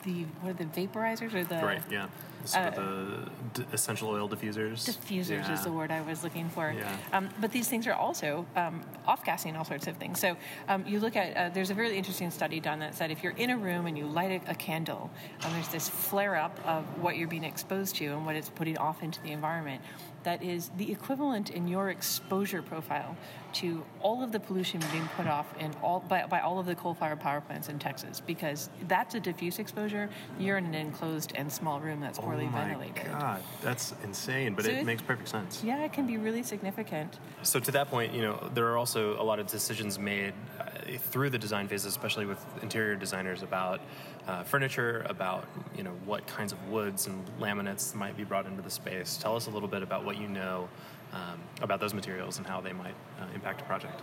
the 0.06 0.24
what 0.40 0.50
are 0.50 0.54
the 0.54 0.64
vaporizers 0.64 1.34
or 1.34 1.44
the 1.44 1.56
right 1.56 1.82
yeah 1.90 2.06
uh, 2.54 2.70
the 2.70 3.30
d- 3.54 3.66
essential 3.72 4.08
oil 4.08 4.28
diffusers. 4.28 4.86
Diffusers 4.86 5.28
yeah. 5.28 5.52
is 5.52 5.64
the 5.64 5.72
word 5.72 5.90
I 5.90 6.00
was 6.02 6.22
looking 6.22 6.48
for. 6.48 6.74
Yeah. 6.76 6.96
Um, 7.12 7.28
but 7.40 7.52
these 7.52 7.68
things 7.68 7.86
are 7.86 7.94
also 7.94 8.46
um, 8.56 8.82
off-gassing 9.06 9.56
all 9.56 9.64
sorts 9.64 9.86
of 9.86 9.96
things. 9.96 10.20
So 10.20 10.36
um, 10.68 10.84
you 10.86 11.00
look 11.00 11.16
at 11.16 11.36
uh, 11.36 11.48
there's 11.54 11.70
a 11.70 11.74
really 11.74 11.96
interesting 11.96 12.30
study 12.30 12.60
done 12.60 12.78
that 12.80 12.94
said 12.94 13.10
if 13.10 13.22
you're 13.22 13.36
in 13.36 13.50
a 13.50 13.56
room 13.56 13.86
and 13.86 13.96
you 13.96 14.06
light 14.06 14.42
a, 14.46 14.50
a 14.52 14.54
candle, 14.54 15.10
and 15.42 15.54
there's 15.54 15.68
this 15.68 15.88
flare-up 15.88 16.58
of 16.66 16.84
what 17.00 17.16
you're 17.16 17.28
being 17.28 17.44
exposed 17.44 17.96
to 17.96 18.06
and 18.06 18.26
what 18.26 18.36
it's 18.36 18.50
putting 18.50 18.78
off 18.78 19.02
into 19.02 19.20
the 19.22 19.32
environment 19.32 19.82
that 20.26 20.42
is 20.42 20.70
the 20.76 20.90
equivalent 20.90 21.50
in 21.50 21.68
your 21.68 21.88
exposure 21.88 22.60
profile 22.60 23.16
to 23.52 23.84
all 24.00 24.24
of 24.24 24.32
the 24.32 24.40
pollution 24.40 24.80
being 24.90 25.08
put 25.16 25.28
off 25.28 25.46
in 25.60 25.72
all 25.84 26.00
by, 26.00 26.26
by 26.26 26.40
all 26.40 26.58
of 26.58 26.66
the 26.66 26.74
coal-fired 26.74 27.20
power 27.20 27.40
plants 27.40 27.68
in 27.68 27.78
Texas 27.78 28.20
because 28.26 28.68
that's 28.88 29.14
a 29.14 29.20
diffuse 29.20 29.60
exposure. 29.60 30.10
You're 30.36 30.56
in 30.56 30.66
an 30.66 30.74
enclosed 30.74 31.32
and 31.36 31.50
small 31.50 31.78
room 31.78 32.00
that's 32.00 32.18
poorly 32.26 32.44
oh 32.46 32.50
my 32.50 32.64
ventilated. 32.64 33.04
God, 33.12 33.42
that's 33.62 33.94
insane, 34.02 34.54
but 34.54 34.64
So 34.64 34.70
it 34.70 34.78
it- 34.78 34.86
makes 34.86 35.02
perfect 35.02 35.28
sense. 35.28 35.62
Yeah, 35.64 35.84
it 35.84 35.92
can 35.92 36.06
be 36.06 36.18
really 36.18 36.42
significant. 36.42 37.18
So 37.42 37.60
to 37.60 37.70
that 37.72 37.88
point, 37.90 38.12
you 38.12 38.22
know, 38.22 38.50
there 38.54 38.66
are 38.66 38.76
also 38.76 39.20
a 39.20 39.24
lot 39.24 39.38
of 39.38 39.46
decisions 39.46 39.98
made 39.98 40.34
uh, 40.58 40.64
through 40.98 41.30
the 41.30 41.38
design 41.38 41.68
phase, 41.68 41.84
especially 41.84 42.26
with 42.26 42.44
interior 42.62 42.96
designers 42.96 43.42
about 43.42 43.80
uh, 44.26 44.42
furniture, 44.42 45.06
about 45.08 45.46
you 45.76 45.82
know 45.84 45.92
what 46.04 46.26
kinds 46.26 46.52
of 46.52 46.68
woods 46.68 47.06
and 47.06 47.24
laminates 47.40 47.94
might 47.94 48.16
be 48.16 48.24
brought 48.24 48.46
into 48.46 48.62
the 48.62 48.70
space. 48.70 49.16
Tell 49.16 49.36
us 49.36 49.46
a 49.46 49.50
little 49.50 49.68
bit 49.68 49.82
about 49.82 50.04
what 50.04 50.16
you 50.18 50.28
know 50.28 50.68
um, 51.12 51.40
about 51.62 51.78
those 51.80 51.94
materials 51.94 52.38
and 52.38 52.46
how 52.46 52.60
they 52.60 52.72
might 52.72 52.94
uh, 53.20 53.26
impact 53.34 53.60
a 53.60 53.64
project. 53.64 54.00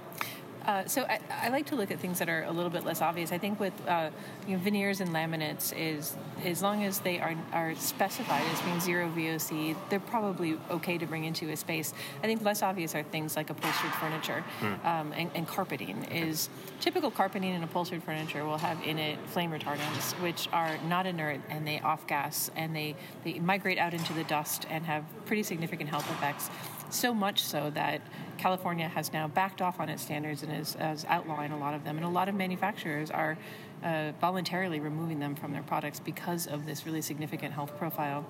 Uh, 0.66 0.86
so 0.86 1.04
I, 1.04 1.20
I 1.30 1.50
like 1.50 1.66
to 1.68 1.76
look 1.76 1.92
at 1.92 2.00
things 2.00 2.20
that 2.20 2.30
are 2.30 2.44
a 2.44 2.52
little 2.52 2.70
bit 2.70 2.86
less 2.86 3.02
obvious. 3.02 3.32
I 3.32 3.38
think 3.38 3.60
with 3.60 3.74
uh, 3.88 4.10
you 4.48 4.56
know, 4.56 4.64
veneers 4.64 5.02
and 5.02 5.12
laminates 5.12 5.74
is 5.78 6.16
as 6.46 6.62
long 6.62 6.84
as 6.84 7.00
they 7.00 7.20
are 7.20 7.36
are 7.52 7.76
specified 7.76 8.44
as 8.52 8.62
being 8.62 8.80
zero 8.80 9.12
VOC, 9.16 9.76
they're 9.90 10.00
probably 10.00 10.58
okay 10.70 10.98
to 10.98 11.06
bring 11.06 11.26
into 11.26 11.50
a 11.50 11.58
space. 11.58 11.94
I 12.22 12.28
think 12.28 12.44
less 12.44 12.62
obvious 12.62 12.96
are 12.96 13.04
things 13.04 13.36
like 13.36 13.50
upholstered 13.50 13.92
furniture 13.94 14.44
um, 14.84 15.14
and, 15.14 15.30
and 15.36 15.48
carpeting. 15.48 16.04
Is 16.06 16.50
typical 16.80 17.12
carpeting 17.12 17.52
and 17.54 17.64
upholstered 17.64 18.04
furniture 18.04 18.46
will 18.46 18.58
have 18.58 18.82
in 18.84 19.00
it 19.00 19.20
flame 19.28 19.52
retardants, 19.52 20.12
which 20.22 20.48
are 20.54 20.78
not 20.88 21.06
inert 21.06 21.42
and 21.50 21.68
they 21.68 21.80
off 21.82 22.08
gas 22.08 22.50
and 22.56 22.76
they 22.76 22.96
they 23.24 23.40
migrate 23.40 23.78
out 23.78 23.94
into 23.94 24.14
the 24.14 24.24
dust 24.24 24.66
and 24.70 24.86
have 24.86 25.04
pretty 25.26 25.44
significant 25.44 25.90
health 25.90 26.10
effects. 26.10 26.50
So 26.94 27.12
much 27.12 27.42
so 27.42 27.72
that 27.72 28.02
California 28.38 28.88
has 28.88 29.12
now 29.12 29.28
backed 29.28 29.64
off 29.64 29.80
on 29.80 29.90
its 29.90 30.04
standards 30.04 30.44
and 30.44 30.54
is, 30.54 30.78
is 30.80 31.06
outlawing 31.06 31.52
a 31.52 31.58
lot 31.58 31.74
of 31.74 31.84
them. 31.84 31.98
And 31.98 32.06
a 32.06 32.10
lot 32.10 32.30
of 32.30 32.36
manufacturers 32.36 33.10
are 33.10 33.36
uh, 33.84 34.12
voluntarily 34.22 34.80
removing 34.80 35.18
them 35.20 35.34
from 35.34 35.54
their 35.54 35.64
products 35.64 36.00
because 36.00 36.46
of 36.46 36.68
this 36.68 36.86
really 36.86 37.02
significant 37.02 37.52
health 37.52 37.76
profile. 37.80 38.26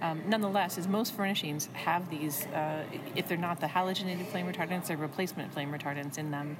Um, 0.00 0.22
nonetheless, 0.26 0.78
as 0.78 0.88
most 0.88 1.12
furnishings 1.12 1.68
have 1.74 2.08
these, 2.08 2.46
uh, 2.46 2.84
if 3.14 3.28
they're 3.28 3.36
not 3.36 3.60
the 3.60 3.66
halogenated 3.66 4.26
flame 4.28 4.46
retardants, 4.46 4.86
they're 4.86 4.96
replacement 4.96 5.52
flame 5.52 5.70
retardants 5.70 6.16
in 6.16 6.30
them. 6.30 6.56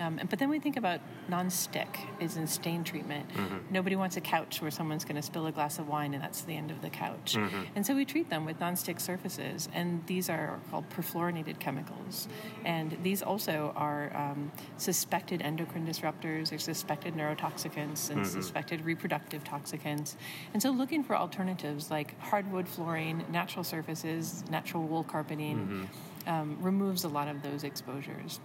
Um, 0.00 0.18
and- 0.18 0.28
but 0.28 0.38
then 0.38 0.48
we 0.48 0.58
think 0.60 0.76
about 0.76 1.00
non-stick 1.28 1.98
is 2.20 2.36
in 2.36 2.46
stain 2.46 2.84
treatment. 2.84 3.26
Nobody 3.70 3.96
wants 3.96 4.16
a 4.16 4.20
couch 4.20 4.60
where 4.62 4.70
someone's 4.70 5.04
going 5.04 5.16
to 5.16 5.22
spill 5.22 5.46
a 5.46 5.52
glass 5.52 5.78
of 5.78 5.88
wine 5.88 6.14
and 6.14 6.22
that's 6.22 6.42
the 6.42 6.56
end 6.56 6.70
of 6.70 6.80
the 6.82 6.90
couch. 6.90 7.36
And 7.74 7.84
so 7.84 7.94
we 7.94 8.04
treat 8.04 8.30
them 8.30 8.44
with 8.44 8.60
non-stick 8.60 9.00
surfaces, 9.00 9.68
and 9.74 10.04
these 10.06 10.30
are 10.30 10.60
called 10.70 10.88
perfluorinated 10.90 11.58
chemicals. 11.58 12.28
And 12.64 12.96
these 13.02 13.22
also 13.22 13.72
are 13.76 14.14
um, 14.16 14.52
suspected 14.76 15.42
endocrine 15.42 15.86
disruptors, 15.86 16.50
they're 16.50 16.58
suspected 16.58 17.14
neurotoxicants, 17.14 18.10
and 18.10 18.26
suspected 18.26 18.84
reproductive 18.84 19.44
toxicants. 19.44 20.14
And 20.54 20.62
so 20.62 20.70
looking 20.70 21.02
for 21.04 21.16
alternatives 21.16 21.90
like 21.90 22.18
hardwood 22.20 22.68
flooring, 22.68 23.24
natural 23.30 23.64
surfaces, 23.64 24.44
natural 24.50 24.82
wool 24.84 25.04
carpeting 25.04 25.88
um, 26.26 26.56
removes 26.60 27.04
a 27.04 27.08
lot 27.08 27.28
of 27.28 27.42
those 27.42 27.64
exposures. 27.64 28.40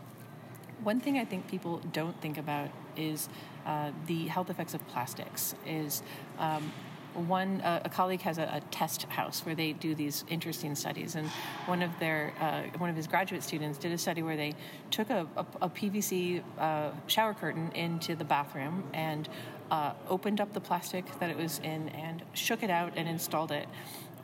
One 0.84 1.00
thing 1.00 1.18
I 1.18 1.24
think 1.24 1.48
people 1.48 1.82
don't 1.94 2.20
think 2.20 2.38
about 2.38 2.70
is 2.98 3.30
uh, 3.66 3.92
the 4.06 4.28
health 4.28 4.50
effects 4.50 4.74
of 4.74 4.86
plastics. 4.90 5.56
Is 5.66 6.04
um, 6.38 6.74
one 7.14 7.62
uh, 7.62 7.84
a 7.86 7.90
colleague 7.90 8.22
has 8.22 8.38
a, 8.38 8.44
a 8.44 8.62
test 8.70 9.04
house 9.04 9.46
where 9.46 9.56
they 9.56 9.72
do 9.72 9.96
these 9.96 10.26
interesting 10.28 10.76
studies, 10.76 11.16
and 11.16 11.30
one 11.68 11.82
of 11.84 11.92
their 12.00 12.34
uh, 12.42 12.64
one 12.80 12.90
of 12.90 12.98
his 12.98 13.08
graduate 13.08 13.44
students 13.44 13.78
did 13.78 13.94
a 13.94 13.98
study 13.98 14.24
where 14.24 14.36
they 14.36 14.56
took 14.92 15.10
a, 15.10 15.26
a, 15.38 15.46
a 15.62 15.70
PVC 15.70 16.44
uh, 16.60 16.92
shower 17.08 17.34
curtain 17.34 17.72
into 17.76 18.14
the 18.14 18.26
bathroom 18.26 18.84
and 18.94 19.30
uh, 19.72 19.94
opened 20.10 20.42
up 20.42 20.52
the 20.52 20.62
plastic 20.62 21.06
that 21.20 21.30
it 21.30 21.38
was 21.38 21.60
in 21.60 21.88
and 21.90 22.24
shook 22.34 22.62
it 22.62 22.70
out 22.70 22.92
and 22.98 23.08
installed 23.08 23.54
it, 23.54 23.70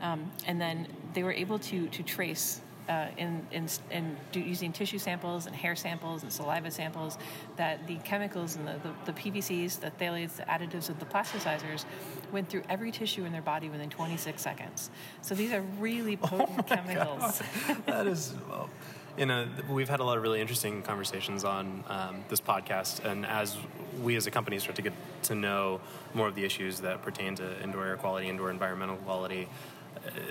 um, 0.02 0.30
and 0.46 0.60
then 0.60 0.88
they 1.14 1.24
were 1.24 1.34
able 1.34 1.58
to 1.58 1.88
to 1.88 2.04
trace 2.04 2.60
uh, 2.90 3.08
in, 3.18 3.46
in, 3.52 3.68
in 3.92 4.18
do, 4.32 4.40
using 4.40 4.74
tissue 4.74 4.98
samples 4.98 5.46
and 5.46 5.56
hair 5.56 5.76
samples 5.76 6.24
and 6.24 6.34
saliva 6.34 6.72
samples 6.72 7.18
that 7.56 7.86
the 7.88 7.96
chemicals 7.98 8.56
and 8.56 8.68
the, 8.68 8.76
the, 8.84 9.12
the 9.12 9.14
PVCs, 9.14 9.80
the 9.80 9.92
phthalates, 9.92 10.38
the 10.38 10.44
additives, 10.44 10.90
and 10.90 11.00
the 11.00 11.06
plasticizers 11.06 11.86
went 12.32 12.50
through 12.50 12.64
every 12.68 12.92
tissue 12.92 13.26
in 13.26 13.32
their 13.32 13.44
body 13.44 13.70
within 13.70 13.90
26 13.90 14.42
seconds. 14.42 14.90
So 15.22 15.36
these 15.36 15.52
are 15.54 15.62
really 15.80 16.18
potent 16.18 16.66
chemicals. 16.66 17.42
that 17.86 18.08
is, 18.08 18.34
well, 18.50 18.70
you 19.18 19.26
know, 19.26 19.48
we've 19.70 19.90
had 19.90 20.00
a 20.00 20.04
lot 20.04 20.18
of 20.18 20.24
really 20.24 20.42
interesting 20.42 20.82
conversations 20.82 21.44
on 21.44 21.84
um, 21.88 22.24
this 22.30 22.40
podcast, 22.42 23.04
and 23.04 23.26
as 23.26 23.58
we 24.02 24.16
as 24.16 24.28
a 24.28 24.32
company 24.32 24.58
start 24.60 24.76
to 24.78 24.82
get 24.82 24.94
to 25.24 25.36
know 25.36 25.82
more 26.14 26.28
of 26.28 26.36
the 26.36 26.46
issues 26.46 26.80
that 26.80 27.02
pertain 27.02 27.36
to 27.36 27.62
indoor 27.62 27.86
air 27.86 27.98
quality, 27.98 28.30
indoor 28.30 28.50
environmental 28.50 28.96
quality, 28.98 29.50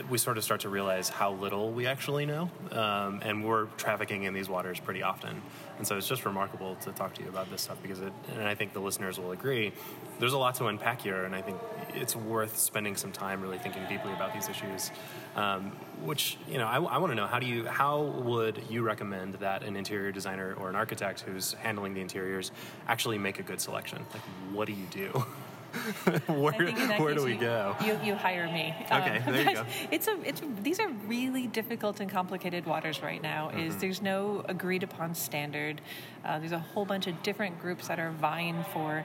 we 0.08 0.18
sort 0.18 0.38
of 0.38 0.44
start 0.44 0.60
to 0.60 0.68
realize 0.68 1.08
how 1.08 1.32
little 1.32 1.70
we 1.70 1.86
actually 1.86 2.26
know, 2.26 2.50
um, 2.72 3.20
and 3.22 3.44
we're 3.44 3.66
trafficking 3.76 4.24
in 4.24 4.34
these 4.34 4.48
waters 4.48 4.80
pretty 4.80 5.02
often. 5.02 5.42
And 5.78 5.86
so 5.86 5.96
it's 5.96 6.08
just 6.08 6.24
remarkable 6.24 6.74
to 6.76 6.92
talk 6.92 7.14
to 7.14 7.22
you 7.22 7.28
about 7.28 7.50
this 7.50 7.62
stuff 7.62 7.80
because 7.82 8.00
it, 8.00 8.12
and 8.34 8.42
I 8.42 8.54
think 8.54 8.72
the 8.72 8.80
listeners 8.80 9.18
will 9.18 9.32
agree, 9.32 9.72
there's 10.18 10.32
a 10.32 10.38
lot 10.38 10.56
to 10.56 10.66
unpack 10.66 11.02
here, 11.02 11.24
and 11.24 11.34
I 11.34 11.42
think 11.42 11.58
it's 11.94 12.16
worth 12.16 12.58
spending 12.58 12.96
some 12.96 13.12
time 13.12 13.40
really 13.40 13.58
thinking 13.58 13.82
deeply 13.88 14.12
about 14.12 14.34
these 14.34 14.48
issues. 14.48 14.90
Um, 15.36 15.72
which 16.02 16.38
you 16.48 16.58
know, 16.58 16.66
I, 16.66 16.76
I 16.76 16.98
want 16.98 17.10
to 17.10 17.14
know 17.14 17.26
how 17.26 17.38
do 17.38 17.46
you, 17.46 17.66
how 17.66 18.02
would 18.02 18.62
you 18.70 18.82
recommend 18.82 19.34
that 19.34 19.62
an 19.62 19.76
interior 19.76 20.12
designer 20.12 20.54
or 20.54 20.68
an 20.68 20.76
architect 20.76 21.20
who's 21.20 21.52
handling 21.54 21.94
the 21.94 22.00
interiors 22.00 22.50
actually 22.88 23.18
make 23.18 23.38
a 23.38 23.42
good 23.42 23.60
selection? 23.60 24.04
Like, 24.12 24.22
what 24.52 24.66
do 24.66 24.72
you 24.72 24.86
do? 24.90 25.24
where 26.26 26.54
I 26.54 26.56
think 26.58 26.78
in 26.80 26.88
that 26.88 27.00
where 27.00 27.14
do 27.14 27.24
we 27.24 27.34
you, 27.34 27.40
go? 27.40 27.76
You, 27.84 27.98
you 28.02 28.14
hire 28.14 28.46
me. 28.46 28.74
Um, 28.90 29.02
Okay, 29.02 29.22
there 29.26 29.48
you 29.50 29.54
go. 29.54 29.64
It's 29.90 30.08
a, 30.08 30.18
it's 30.24 30.42
these 30.62 30.80
are 30.80 30.88
really 31.06 31.46
difficult 31.46 32.00
and 32.00 32.10
complicated 32.10 32.66
waters 32.66 33.02
right 33.02 33.22
now. 33.22 33.50
Is 33.50 33.56
Mm-hmm. 33.72 33.78
there's 33.80 34.02
no 34.02 34.44
agreed 34.48 34.82
upon 34.82 35.14
standard. 35.14 35.80
Uh, 36.24 36.38
there's 36.38 36.52
a 36.52 36.58
whole 36.58 36.84
bunch 36.84 37.06
of 37.06 37.22
different 37.22 37.60
groups 37.60 37.88
that 37.88 37.98
are 37.98 38.10
vying 38.12 38.64
for. 38.72 39.04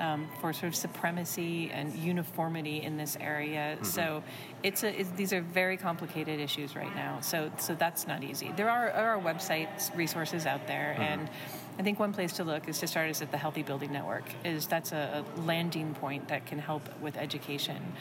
Um, 0.00 0.26
for 0.40 0.52
sort 0.52 0.64
of 0.64 0.74
supremacy 0.74 1.70
and 1.72 1.94
uniformity 1.94 2.82
in 2.82 2.96
this 2.96 3.16
area, 3.20 3.74
Mm-hmm. 3.76 3.84
so 3.84 4.24
it's, 4.64 4.82
a, 4.82 4.88
it's 5.00 5.08
these 5.10 5.32
are 5.32 5.40
very 5.40 5.76
complicated 5.76 6.40
issues 6.40 6.74
right 6.74 6.92
now. 6.96 7.20
So 7.20 7.52
so 7.58 7.76
that's 7.76 8.04
not 8.08 8.24
easy. 8.24 8.50
There 8.56 8.68
are, 8.68 8.86
there 8.92 9.08
are 9.10 9.20
websites 9.20 9.94
resources 9.96 10.46
out 10.46 10.66
there, 10.66 10.94
Mm-hmm. 10.98 11.02
and 11.20 11.30
I 11.78 11.82
think 11.82 11.98
one 11.98 12.12
place 12.12 12.34
to 12.34 12.44
look 12.44 12.68
is 12.68 12.78
to 12.80 12.86
start 12.86 13.10
is 13.10 13.20
at 13.20 13.30
the 13.30 13.36
Healthy 13.36 13.64
Building 13.64 13.92
Network. 13.92 14.24
Is 14.44 14.66
that's 14.66 14.92
a, 14.92 15.24
landing 15.38 15.94
point 15.94 16.28
that 16.28 16.46
can 16.46 16.58
help 16.58 16.88
with 17.00 17.16
education. 17.16 17.92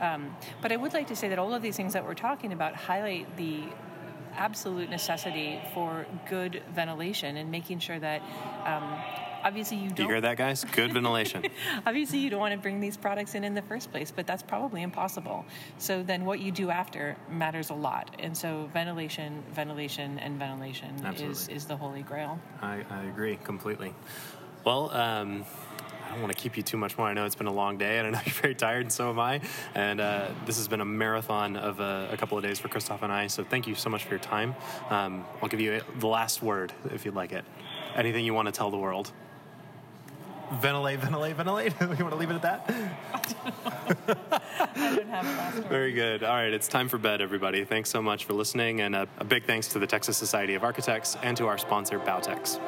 Um, 0.00 0.36
but 0.60 0.72
I 0.72 0.76
would 0.76 0.92
like 0.92 1.08
to 1.08 1.16
say 1.16 1.28
that 1.28 1.38
all 1.38 1.54
of 1.54 1.62
these 1.62 1.76
things 1.76 1.94
that 1.94 2.04
we're 2.04 2.14
talking 2.14 2.52
about 2.52 2.74
highlight 2.74 3.36
the 3.36 3.64
absolute 4.34 4.90
necessity 4.90 5.60
for 5.74 6.06
good 6.28 6.62
ventilation 6.74 7.36
and 7.36 7.50
making 7.50 7.78
sure 7.78 7.98
that 7.98 8.22
um, 8.64 8.98
obviously 9.44 9.78
you 9.78 9.84
You 9.84 9.90
don't 9.90 10.06
hear 10.06 10.20
that, 10.20 10.36
guys? 10.36 10.64
Good 10.64 10.92
ventilation. 10.92 11.44
obviously 11.86 12.18
you 12.18 12.30
don't 12.30 12.40
want 12.40 12.54
to 12.54 12.60
bring 12.60 12.80
these 12.80 12.96
products 12.96 13.34
in 13.34 13.44
in 13.44 13.54
the 13.54 13.62
first 13.62 13.90
place 13.90 14.10
but 14.10 14.26
that's 14.26 14.42
probably 14.42 14.82
impossible 14.82 15.44
so 15.78 16.02
then 16.02 16.24
what 16.24 16.40
you 16.40 16.52
do 16.52 16.70
after 16.70 17.16
matters 17.30 17.70
a 17.70 17.74
lot 17.74 18.14
and 18.18 18.36
so 18.36 18.68
ventilation 18.72 19.42
ventilation 19.52 20.18
and 20.18 20.38
ventilation 20.38 21.04
is, 21.16 21.48
is 21.48 21.64
the 21.66 21.76
holy 21.76 22.02
grail 22.02 22.38
I, 22.60 22.84
I 22.90 23.02
agree 23.04 23.36
completely. 23.36 23.94
Well, 24.64 24.90
um, 24.90 25.44
I 26.06 26.10
don't 26.12 26.22
want 26.22 26.36
to 26.36 26.40
keep 26.40 26.56
you 26.56 26.62
too 26.62 26.76
much 26.76 26.96
more. 26.98 27.06
I 27.06 27.14
know 27.14 27.24
it's 27.24 27.34
been 27.34 27.46
a 27.46 27.52
long 27.52 27.78
day, 27.78 27.98
and 27.98 28.06
I 28.06 28.10
know 28.10 28.20
you're 28.26 28.34
very 28.34 28.54
tired, 28.54 28.82
and 28.82 28.92
so 28.92 29.10
am 29.10 29.18
I. 29.18 29.40
And 29.74 30.00
uh, 30.00 30.28
this 30.46 30.56
has 30.58 30.68
been 30.68 30.80
a 30.80 30.84
marathon 30.84 31.56
of 31.56 31.80
uh, 31.80 32.08
a 32.10 32.16
couple 32.16 32.36
of 32.36 32.44
days 32.44 32.58
for 32.58 32.68
Christoph 32.68 33.02
and 33.02 33.12
I. 33.12 33.26
So 33.26 33.44
thank 33.44 33.66
you 33.66 33.74
so 33.74 33.90
much 33.90 34.04
for 34.04 34.10
your 34.10 34.18
time. 34.18 34.54
Um, 34.90 35.24
I'll 35.42 35.48
give 35.48 35.60
you 35.60 35.80
the 35.98 36.06
last 36.06 36.42
word 36.42 36.72
if 36.92 37.04
you'd 37.04 37.14
like 37.14 37.32
it. 37.32 37.44
Anything 37.96 38.24
you 38.24 38.34
want 38.34 38.46
to 38.46 38.52
tell 38.52 38.70
the 38.70 38.78
world? 38.78 39.10
Ventilate, 40.52 41.00
ventilate, 41.00 41.36
ventilate. 41.36 41.72
you 41.80 41.86
want 41.88 42.10
to 42.10 42.16
leave 42.16 42.30
it 42.30 42.34
at 42.34 42.42
that? 42.42 42.70
I 44.76 44.96
don't 44.96 45.08
have 45.08 45.24
a 45.24 45.28
last 45.28 45.56
word. 45.56 45.66
Very 45.66 45.92
good. 45.92 46.22
All 46.22 46.34
right, 46.34 46.52
it's 46.52 46.68
time 46.68 46.88
for 46.88 46.98
bed, 46.98 47.20
everybody. 47.20 47.64
Thanks 47.64 47.90
so 47.90 48.02
much 48.02 48.24
for 48.24 48.34
listening, 48.34 48.80
and 48.80 48.94
a, 48.94 49.08
a 49.18 49.24
big 49.24 49.44
thanks 49.44 49.68
to 49.68 49.78
the 49.78 49.86
Texas 49.86 50.16
Society 50.16 50.54
of 50.54 50.64
Architects 50.64 51.16
and 51.22 51.36
to 51.36 51.46
our 51.46 51.58
sponsor, 51.58 51.98
Bautex. 51.98 52.60